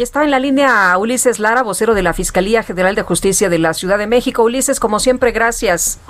Y 0.00 0.02
está 0.02 0.24
en 0.24 0.30
la 0.30 0.38
línea 0.38 0.96
Ulises 0.96 1.38
Lara, 1.38 1.62
vocero 1.62 1.92
de 1.92 2.02
la 2.02 2.14
Fiscalía 2.14 2.62
General 2.62 2.94
de 2.94 3.02
Justicia 3.02 3.50
de 3.50 3.58
la 3.58 3.74
Ciudad 3.74 3.98
de 3.98 4.06
México. 4.06 4.42
Ulises, 4.42 4.80
como 4.80 4.98
siempre, 4.98 5.30
gracias. 5.30 6.00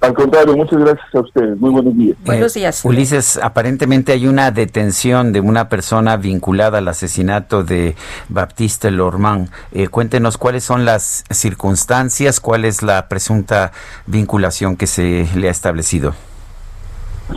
Al 0.00 0.14
contrario, 0.14 0.56
muchas 0.56 0.78
gracias 0.78 1.12
a 1.12 1.18
ustedes. 1.18 1.58
Muy 1.58 1.70
buenos 1.70 1.96
días. 1.96 2.16
Buenos 2.24 2.54
días. 2.54 2.84
Ulises, 2.84 3.36
aparentemente 3.38 4.12
hay 4.12 4.28
una 4.28 4.52
detención 4.52 5.32
de 5.32 5.40
una 5.40 5.68
persona 5.68 6.16
vinculada 6.16 6.78
al 6.78 6.86
asesinato 6.86 7.64
de 7.64 7.96
Baptiste 8.28 8.92
Lormand. 8.92 9.50
Eh, 9.72 9.88
cuéntenos 9.88 10.38
cuáles 10.38 10.62
son 10.62 10.84
las 10.84 11.24
circunstancias, 11.30 12.38
cuál 12.38 12.64
es 12.64 12.84
la 12.84 13.08
presunta 13.08 13.72
vinculación 14.06 14.76
que 14.76 14.86
se 14.86 15.26
le 15.34 15.48
ha 15.48 15.50
establecido. 15.50 16.14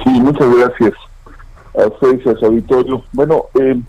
Sí, 0.04 0.22
muchas 0.22 0.56
gracias 0.56 0.94
a 1.76 1.88
ustedes 1.88 2.24
y 2.28 2.30
a 2.30 2.36
su 2.36 2.46
auditorio. 2.46 3.04
Bueno, 3.12 3.46
eh, 3.60 3.82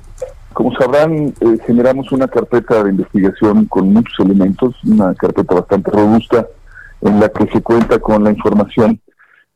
como 0.52 0.72
sabrán, 0.74 1.34
eh, 1.40 1.58
generamos 1.66 2.10
una 2.12 2.26
carpeta 2.26 2.82
de 2.82 2.90
investigación 2.90 3.66
con 3.66 3.92
muchos 3.92 4.18
elementos, 4.20 4.74
una 4.84 5.14
carpeta 5.14 5.54
bastante 5.54 5.90
robusta 5.90 6.46
en 7.00 7.20
la 7.20 7.28
que 7.28 7.46
se 7.52 7.62
cuenta 7.62 7.98
con 7.98 8.24
la 8.24 8.30
información 8.30 9.00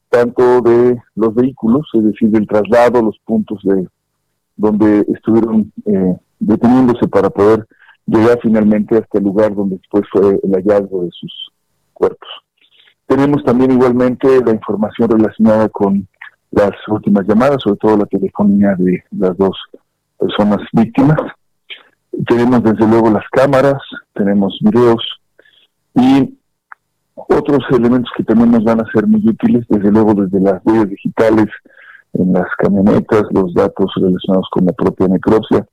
tanto 0.09 0.61
de 0.61 1.01
los 1.15 1.35
vehículos, 1.35 1.89
es 1.95 2.05
decir, 2.05 2.31
del 2.31 2.47
traslado, 2.47 3.03
los 3.03 3.19
puntos 3.25 3.61
de 3.65 3.89
donde 4.57 5.07
estuvieron 5.09 5.73
eh, 5.87 6.17
deteniéndose 6.39 7.09
para 7.09 7.31
poder 7.31 7.67
llegar 8.07 8.39
finalmente 8.43 8.99
hasta 8.99 9.19
el 9.19 9.25
lugar 9.25 9.55
donde 9.55 9.77
después 9.77 10.05
fue 10.13 10.39
el 10.43 10.53
hallazgo 10.53 11.05
de 11.05 11.11
sus 11.13 11.51
cuerpos. 11.95 12.29
Tenemos 13.07 13.43
también 13.45 13.71
igualmente 13.71 14.29
la 14.45 14.53
información 14.53 15.11
relacionada 15.11 15.69
con 15.71 16.07
las 16.51 16.73
últimas 16.89 17.27
llamadas, 17.27 17.63
sobre 17.63 17.79
todo 17.79 17.97
la 17.97 18.07
telefonía 18.07 18.75
de 18.79 19.03
las 19.11 19.37
dos 19.39 19.57
personas 20.23 20.61
víctimas. 20.73 21.19
Tenemos 22.29 22.63
desde 22.63 22.87
luego 22.87 23.11
las 23.11 23.25
cámaras, 23.31 23.81
tenemos 24.15 24.57
videos 24.61 25.03
y 25.95 26.39
otros 27.15 27.61
elementos 27.71 28.11
que 28.17 28.25
también 28.25 28.51
nos 28.51 28.65
van 28.65 28.81
a 28.81 28.91
ser 28.93 29.07
muy 29.07 29.27
útiles, 29.27 29.65
desde 29.69 29.91
luego 29.91 30.15
desde 30.15 30.41
las 30.41 30.61
huellas 30.65 30.89
digitales 30.89 31.47
en 32.15 32.33
las 32.33 32.47
camionetas, 32.59 33.25
los 33.31 33.53
datos 33.55 33.91
relacionados 33.97 34.47
con 34.51 34.67
la 34.67 34.73
propia 34.73 35.09
necropsia. 35.09 35.67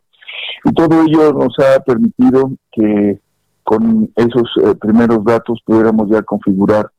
Y 0.64 0.74
todo 0.74 1.04
ello 1.04 1.34
nos 1.34 1.54
ha 1.60 1.80
permitido 1.82 2.52
que 2.72 3.20
con 3.64 4.10
esos 4.16 4.50
eh, 4.64 4.76
primeros 4.76 5.24
datos 5.24 5.60
pudiéramos 5.66 6.10
ya 6.10 6.22
configurar 6.24 6.90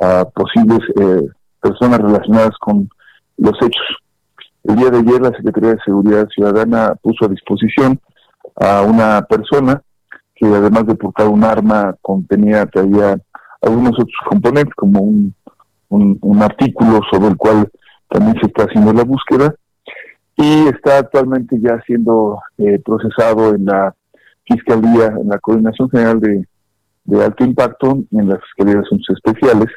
a 0.00 0.24
posibles 0.24 0.80
eh, 1.00 1.26
personas 1.60 1.98
relacionadas 1.98 2.56
con 2.60 2.88
los 3.38 3.54
hechos. 3.62 4.01
El 4.64 4.76
día 4.76 4.90
de 4.90 4.98
ayer 4.98 5.20
la 5.20 5.30
Secretaría 5.30 5.70
de 5.70 5.82
Seguridad 5.84 6.28
Ciudadana 6.28 6.94
puso 7.02 7.24
a 7.24 7.28
disposición 7.28 8.00
a 8.56 8.82
una 8.82 9.22
persona 9.22 9.82
que 10.34 10.46
además 10.46 10.86
de 10.86 10.94
portar 10.94 11.28
un 11.28 11.44
arma 11.44 11.96
contenía 12.00 12.66
todavía 12.66 13.16
algunos 13.60 13.92
otros 13.92 14.16
componentes 14.28 14.74
como 14.74 15.00
un, 15.00 15.34
artículo 16.42 17.00
sobre 17.10 17.28
el 17.28 17.36
cual 17.36 17.70
también 18.08 18.34
se 18.40 18.46
está 18.46 18.64
haciendo 18.64 18.92
la 18.92 19.04
búsqueda 19.04 19.54
y 20.36 20.66
está 20.66 20.98
actualmente 20.98 21.56
ya 21.60 21.80
siendo 21.86 22.40
eh, 22.58 22.80
procesado 22.84 23.54
en 23.54 23.66
la 23.66 23.94
Fiscalía, 24.44 25.14
en 25.20 25.28
la 25.28 25.38
Coordinación 25.38 25.88
General 25.90 26.20
de, 26.20 27.24
Alto 27.24 27.44
Impacto, 27.44 28.02
en 28.10 28.28
la 28.28 28.38
Fiscalía 28.38 28.74
de 28.74 28.80
Asuntos 28.80 29.16
Especiales, 29.16 29.68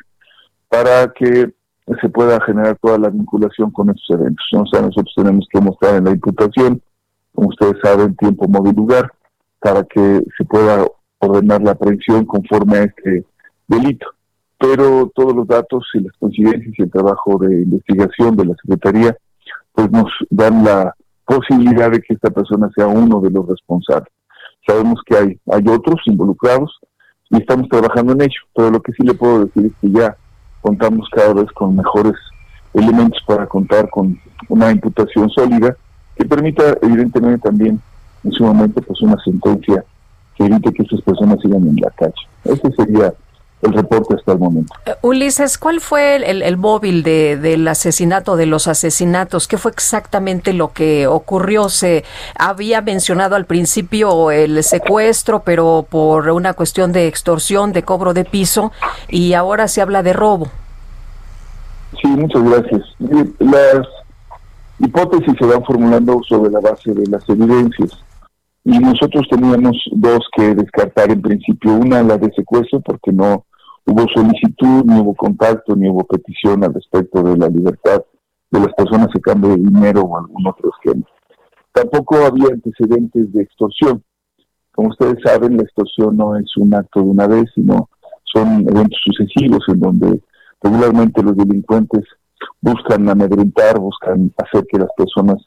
para 0.67 1.11
que 1.13 1.53
se 2.01 2.09
pueda 2.09 2.43
generar 2.43 2.77
toda 2.81 2.97
la 2.97 3.09
vinculación 3.09 3.71
con 3.71 3.89
estos 3.89 4.09
eventos. 4.19 4.45
O 4.53 4.65
sea, 4.65 4.81
nosotros 4.81 5.13
tenemos 5.15 5.47
que 5.51 5.61
mostrar 5.61 5.95
en 5.95 6.05
la 6.05 6.11
imputación, 6.11 6.81
como 7.33 7.49
ustedes 7.49 7.75
saben, 7.83 8.15
tiempo, 8.15 8.47
modo 8.47 8.69
y 8.69 8.73
lugar, 8.73 9.11
para 9.59 9.83
que 9.83 10.21
se 10.37 10.45
pueda 10.45 10.85
ordenar 11.19 11.61
la 11.61 11.71
aprehensión 11.71 12.25
conforme 12.25 12.77
a 12.77 12.83
este 12.83 13.25
delito. 13.67 14.07
Pero 14.57 15.11
todos 15.13 15.35
los 15.35 15.47
datos 15.47 15.85
y 15.93 15.99
las 15.99 16.13
coincidencias 16.17 16.73
y 16.77 16.81
el 16.81 16.91
trabajo 16.91 17.37
de 17.39 17.61
investigación 17.63 18.35
de 18.35 18.45
la 18.45 18.55
Secretaría, 18.61 19.15
pues 19.73 19.91
nos 19.91 20.09
dan 20.29 20.63
la 20.63 20.95
posibilidad 21.25 21.91
de 21.91 22.01
que 22.01 22.13
esta 22.13 22.29
persona 22.29 22.69
sea 22.75 22.87
uno 22.87 23.19
de 23.21 23.29
los 23.29 23.47
responsables. 23.47 24.11
Sabemos 24.65 25.01
que 25.05 25.17
hay, 25.17 25.39
hay 25.51 25.63
otros 25.67 26.01
involucrados 26.05 26.79
y 27.29 27.37
estamos 27.37 27.67
trabajando 27.69 28.13
en 28.13 28.21
ello, 28.21 28.41
pero 28.55 28.71
lo 28.71 28.81
que 28.81 28.93
sí 28.93 29.03
le 29.03 29.13
puedo 29.13 29.45
decir 29.45 29.65
es 29.65 29.73
que 29.81 29.91
ya 29.91 30.17
contamos 30.65 31.07
cada 31.11 31.31
vez 31.31 31.45
con 31.51 31.75
mejores 31.75 32.15
elementos 32.73 33.21
para 33.27 33.45
contar 33.45 33.87
con 33.91 34.19
una 34.49 34.71
imputación 34.71 35.29
sólida 35.29 35.77
que 36.15 36.25
permita 36.25 36.75
evidentemente 36.81 37.37
también 37.37 37.79
en 38.23 38.31
su 38.31 38.43
momento 38.43 38.81
pues 38.81 38.99
una 39.01 39.15
sentencia 39.23 39.85
que 40.35 40.45
evite 40.45 40.73
que 40.73 40.81
estas 40.81 41.01
personas 41.01 41.37
sigan 41.39 41.67
en 41.67 41.75
la 41.75 41.91
calle. 41.91 42.15
Ese 42.45 42.71
sería 42.71 43.13
el 43.61 43.73
reporte 43.73 44.15
hasta 44.15 44.33
el 44.33 44.39
momento. 44.39 44.73
Eh, 44.85 44.95
Ulises, 45.01 45.57
¿cuál 45.57 45.81
fue 45.81 46.15
el, 46.15 46.57
móvil 46.57 47.03
de, 47.03 47.37
del 47.37 47.67
asesinato, 47.67 48.35
de 48.35 48.45
los 48.45 48.67
asesinatos? 48.67 49.47
¿Qué 49.47 49.57
fue 49.57 49.71
exactamente 49.71 50.53
lo 50.53 50.71
que 50.73 51.07
ocurrió? 51.07 51.69
Se 51.69 52.03
había 52.37 52.81
mencionado 52.81 53.35
al 53.35 53.45
principio 53.45 54.31
el 54.31 54.63
secuestro, 54.63 55.39
pero 55.39 55.85
por 55.89 56.29
una 56.29 56.53
cuestión 56.53 56.91
de 56.91 57.07
extorsión, 57.07 57.73
de 57.73 57.83
cobro 57.83 58.13
de 58.13 58.25
piso, 58.25 58.71
y 59.09 59.33
ahora 59.33 59.67
se 59.67 59.81
habla 59.81 60.03
de 60.03 60.13
robo. 60.13 60.47
Sí, 62.01 62.07
muchas 62.07 62.43
gracias. 62.43 62.81
Las 63.39 63.87
hipótesis 64.79 65.33
se 65.39 65.45
van 65.45 65.63
formulando 65.63 66.21
sobre 66.27 66.51
la 66.51 66.59
base 66.59 66.93
de 66.93 67.07
las 67.07 67.27
evidencias. 67.29 67.91
Y 68.65 68.79
nosotros 68.79 69.27
teníamos 69.29 69.77
dos 69.91 70.27
que 70.35 70.55
descartar 70.55 71.11
en 71.11 71.21
principio. 71.21 71.75
Una, 71.75 72.01
la 72.01 72.17
de 72.17 72.33
secuestro, 72.33 72.81
porque 72.81 73.11
no 73.11 73.45
hubo 73.85 74.07
solicitud, 74.13 74.83
ni 74.85 74.99
hubo 74.99 75.13
contacto, 75.13 75.75
ni 75.75 75.87
hubo 75.87 76.03
petición 76.03 76.63
al 76.63 76.73
respecto 76.73 77.21
de 77.21 77.37
la 77.37 77.47
libertad 77.47 78.03
de 78.49 78.59
las 78.59 78.73
personas 78.73 79.09
a 79.15 79.19
cambio 79.19 79.51
de 79.51 79.57
dinero 79.57 80.01
o 80.01 80.17
algún 80.17 80.47
otro 80.47 80.71
esquema. 80.71 81.05
Tampoco 81.71 82.15
había 82.17 82.47
antecedentes 82.53 83.31
de 83.33 83.43
extorsión. 83.43 84.03
Como 84.73 84.89
ustedes 84.89 85.17
saben, 85.23 85.57
la 85.57 85.63
extorsión 85.63 86.17
no 86.17 86.35
es 86.35 86.57
un 86.57 86.73
acto 86.73 87.01
de 87.01 87.07
una 87.07 87.27
vez, 87.27 87.45
sino 87.53 87.89
son 88.23 88.61
eventos 88.67 88.99
sucesivos 89.03 89.63
en 89.67 89.79
donde 89.79 90.21
regularmente 90.61 91.21
los 91.21 91.37
delincuentes 91.37 92.03
buscan 92.61 93.07
amedrentar, 93.07 93.79
buscan 93.79 94.33
hacer 94.43 94.65
que 94.67 94.79
las 94.79 94.89
personas 94.97 95.37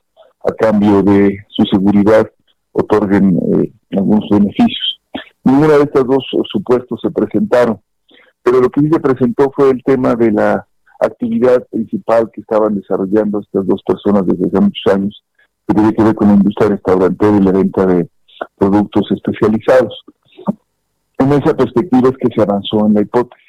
a 0.49 0.53
cambio 0.53 1.03
de 1.03 1.37
su 1.49 1.65
seguridad 1.65 2.31
otorguen 2.79 3.37
eh, 3.37 3.73
algunos 3.97 4.29
beneficios. 4.31 5.01
Ninguna 5.45 5.79
de 5.79 5.85
estas 5.85 6.07
dos 6.07 6.25
supuestos 6.51 7.01
se 7.03 7.11
presentaron, 7.11 7.81
pero 8.43 8.61
lo 8.61 8.71
que 8.71 8.81
sí 8.81 8.89
se 8.91 9.01
presentó 9.01 9.51
fue 9.55 9.71
el 9.71 9.83
tema 9.83 10.15
de 10.15 10.33
la 10.33 10.67
actividad 11.01 11.67
principal 11.71 12.31
que 12.33 12.41
estaban 12.41 12.75
desarrollando 12.75 13.41
estas 13.41 13.67
dos 13.67 13.83
personas 13.87 14.27
desde 14.27 14.47
hace 14.47 14.61
muchos 14.61 14.95
años, 14.95 15.25
que 15.67 15.75
tiene 15.75 15.95
que 15.95 16.03
ver 16.03 16.15
con 16.15 16.29
la 16.29 16.35
industria 16.35 16.71
restaurantera 16.71 17.37
y 17.37 17.41
la 17.41 17.53
venta 17.53 17.87
de 17.87 18.09
productos 18.57 19.11
especializados. 19.11 20.05
En 21.19 21.33
esa 21.33 21.57
perspectiva 21.57 22.11
es 22.11 22.17
que 22.17 22.35
se 22.35 22.43
avanzó 22.43 22.87
en 22.87 22.95
la 22.95 23.03
hipótesis. 23.03 23.45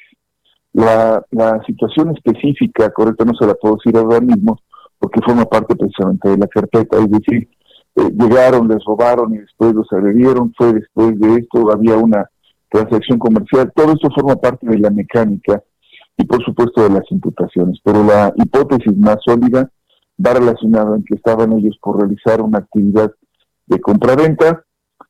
La, 0.72 1.24
la 1.32 1.60
situación 1.64 2.14
específica, 2.16 2.90
correcta, 2.90 3.24
no 3.24 3.34
se 3.34 3.46
la 3.46 3.54
puedo 3.54 3.76
decir 3.76 3.96
ahora 3.96 4.20
mismo, 4.20 4.60
porque 4.98 5.20
forma 5.24 5.44
parte 5.44 5.74
precisamente 5.74 6.28
de 6.28 6.38
la 6.38 6.46
carpeta, 6.46 6.98
es 6.98 7.10
decir, 7.10 7.48
eh, 7.96 8.10
llegaron, 8.12 8.68
les 8.68 8.84
robaron 8.84 9.34
y 9.34 9.38
después 9.38 9.74
los 9.74 9.90
agredieron, 9.92 10.52
fue 10.56 10.72
después 10.72 11.18
de 11.18 11.36
esto, 11.36 11.72
había 11.72 11.96
una 11.96 12.28
transacción 12.70 13.18
comercial, 13.18 13.72
todo 13.74 13.92
esto 13.92 14.08
forma 14.14 14.36
parte 14.36 14.66
de 14.66 14.78
la 14.78 14.90
mecánica 14.90 15.62
y 16.16 16.24
por 16.24 16.44
supuesto 16.44 16.82
de 16.82 16.90
las 16.90 17.10
imputaciones, 17.10 17.78
pero 17.82 18.04
la 18.04 18.32
hipótesis 18.36 18.96
más 18.96 19.16
sólida 19.24 19.70
va 20.24 20.34
relacionada 20.34 20.96
en 20.96 21.04
que 21.04 21.14
estaban 21.14 21.52
ellos 21.52 21.76
por 21.80 21.98
realizar 21.98 22.40
una 22.42 22.58
actividad 22.58 23.10
de 23.66 23.80
compraventa, 23.80 24.62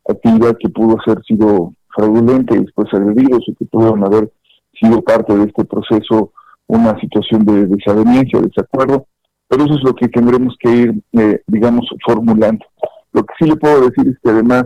actividad 0.09 0.57
que 0.59 0.69
pudo 0.69 0.97
haber 1.05 1.23
sido 1.25 1.75
fraudulenta 1.95 2.55
y 2.57 2.61
después 2.61 2.89
agredidos 2.93 3.45
o 3.49 3.55
que 3.59 3.65
pudieron 3.67 4.05
haber 4.05 4.33
sido 4.81 5.03
parte 5.03 5.37
de 5.37 5.45
este 5.45 5.65
proceso 5.65 6.33
una 6.67 6.99
situación 7.01 7.45
de 7.45 7.67
desaveniencia, 7.67 8.41
desacuerdo, 8.41 9.07
Pero 9.51 9.65
eso 9.65 9.75
es 9.75 9.83
lo 9.83 9.95
que 9.95 10.07
tendremos 10.09 10.57
que 10.61 10.71
ir, 10.71 11.03
eh, 11.15 11.43
digamos, 11.49 11.85
formulando. 12.07 12.65
Lo 13.13 13.25
que 13.25 13.35
sí 13.37 13.51
le 13.51 13.57
puedo 13.57 13.91
decir 13.91 14.07
es 14.07 14.17
que 14.23 14.31
además 14.31 14.65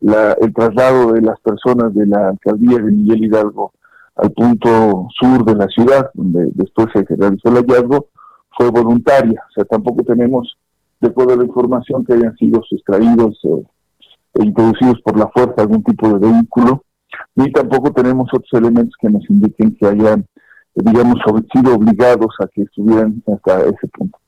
el 0.00 0.54
traslado 0.54 1.12
de 1.12 1.20
las 1.20 1.38
personas 1.40 1.94
de 1.94 2.06
la 2.06 2.30
alcaldía 2.30 2.78
de 2.78 2.90
Miguel 2.90 3.24
Hidalgo 3.24 3.72
al 4.16 4.32
punto 4.32 5.06
sur 5.20 5.44
de 5.44 5.54
la 5.54 5.66
ciudad, 5.68 6.10
donde 6.14 6.48
después 6.54 6.88
se 6.94 7.04
realizó 7.14 7.50
el 7.50 7.56
hallazgo, 7.56 8.08
fue 8.56 8.70
voluntaria. 8.70 9.42
O 9.50 9.52
sea, 9.52 9.64
tampoco 9.64 10.02
tenemos, 10.02 10.56
de 10.98 11.08
acuerdo 11.08 11.34
a 11.34 11.36
la 11.36 11.44
información, 11.44 12.02
que 12.04 12.14
hayan 12.14 12.34
sido 12.36 12.62
sustraídos 12.62 13.38
eh, 13.44 13.64
e 14.40 14.44
introducidos 14.46 15.00
por 15.02 15.18
la 15.18 15.28
fuerza 15.28 15.56
algún 15.58 15.82
tipo 15.84 16.08
de 16.08 16.26
vehículo, 16.26 16.82
ni 17.36 17.52
tampoco 17.52 17.92
tenemos 17.92 18.30
otros 18.32 18.52
elementos 18.54 18.94
que 18.98 19.10
nos 19.10 19.28
indiquen 19.28 19.76
que 19.76 19.86
hayan, 19.86 20.24
digamos, 20.74 21.16
sido 21.52 21.74
obligados 21.74 22.34
a 22.40 22.46
que 22.46 22.62
estuvieran 22.62 23.22
hasta 23.26 23.60
ese 23.64 23.88
punto. 23.88 24.18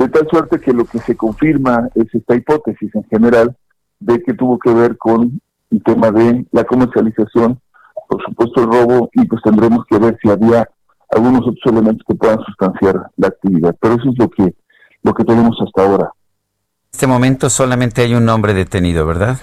De 0.00 0.08
tal 0.08 0.26
suerte 0.30 0.58
que 0.58 0.72
lo 0.72 0.86
que 0.86 0.98
se 0.98 1.14
confirma 1.14 1.90
es 1.94 2.06
esta 2.14 2.34
hipótesis 2.34 2.90
en 2.94 3.04
general 3.04 3.54
de 3.98 4.22
que 4.22 4.32
tuvo 4.32 4.58
que 4.58 4.72
ver 4.72 4.96
con 4.96 5.38
el 5.70 5.82
tema 5.82 6.10
de 6.10 6.46
la 6.52 6.64
comercialización, 6.64 7.60
por 8.08 8.24
supuesto 8.24 8.62
el 8.62 8.68
robo, 8.68 9.10
y 9.12 9.26
pues 9.26 9.42
tendremos 9.42 9.84
que 9.84 9.98
ver 9.98 10.16
si 10.22 10.30
había 10.30 10.66
algunos 11.10 11.42
otros 11.42 11.60
elementos 11.66 12.02
que 12.08 12.14
puedan 12.14 12.42
sustanciar 12.46 13.10
la 13.18 13.28
actividad. 13.28 13.76
Pero 13.78 13.96
eso 13.96 14.08
es 14.08 14.18
lo 14.18 14.30
que, 14.30 14.54
lo 15.02 15.12
que 15.12 15.22
tenemos 15.22 15.58
hasta 15.60 15.82
ahora. 15.82 16.04
En 16.04 16.90
este 16.92 17.06
momento 17.06 17.50
solamente 17.50 18.00
hay 18.00 18.14
un 18.14 18.26
hombre 18.30 18.54
detenido, 18.54 19.04
¿verdad? 19.04 19.36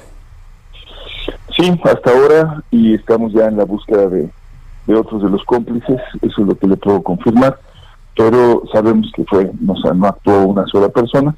Sí, 1.56 1.80
hasta 1.84 2.10
ahora, 2.10 2.64
y 2.72 2.96
estamos 2.96 3.32
ya 3.32 3.46
en 3.46 3.58
la 3.58 3.66
búsqueda 3.66 4.08
de, 4.08 4.32
de 4.88 4.96
otros 4.96 5.22
de 5.22 5.30
los 5.30 5.44
cómplices, 5.44 6.02
eso 6.24 6.42
es 6.42 6.48
lo 6.48 6.58
que 6.58 6.66
le 6.66 6.78
puedo 6.78 7.04
confirmar 7.04 7.60
pero 8.18 8.64
sabemos 8.74 9.10
que 9.16 9.24
fue, 9.26 9.52
no, 9.62 9.76
no 9.94 10.08
actuó 10.08 10.48
una 10.48 10.66
sola 10.66 10.90
persona 10.90 11.36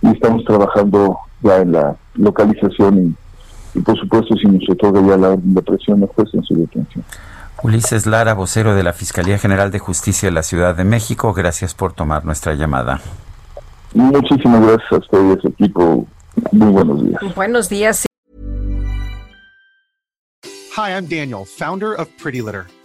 y 0.00 0.08
estamos 0.08 0.44
trabajando 0.44 1.18
ya 1.42 1.58
en 1.58 1.72
la 1.72 1.96
localización 2.14 3.16
y, 3.74 3.80
por 3.80 3.98
supuesto 3.98 4.34
si 4.36 4.46
nos 4.46 4.62
otorga 4.70 5.00
ya 5.00 5.16
la 5.16 5.28
orden 5.30 5.54
de 5.54 5.62
presión 5.62 6.06
juez 6.06 6.28
en 6.32 6.42
su 6.44 6.54
detención. 6.54 7.04
Ulises 7.62 8.06
Lara, 8.06 8.34
vocero 8.34 8.74
de 8.74 8.82
la 8.82 8.92
Fiscalía 8.92 9.38
General 9.38 9.70
de 9.70 9.80
Justicia 9.80 10.28
de 10.28 10.34
la 10.34 10.42
Ciudad 10.42 10.74
de 10.74 10.84
México, 10.84 11.34
gracias 11.34 11.74
por 11.74 11.92
tomar 11.92 12.24
nuestra 12.24 12.54
llamada. 12.54 13.00
Muchísimas 13.92 14.62
gracias 14.62 14.92
a 14.92 14.96
usted 14.96 15.28
y 15.28 15.32
a 15.32 15.40
su 15.40 15.48
equipo. 15.48 16.06
Muy 16.52 16.70
buenos 16.70 17.04
días. 17.04 17.34
Buenos 17.34 17.68
días. 17.68 18.06
Hi, 20.76 20.92
I'm 20.92 21.06
Daniel, 21.06 21.44
founder 21.44 21.92
of 21.92 22.08
Pretty 22.22 22.40
Litter. 22.40 22.66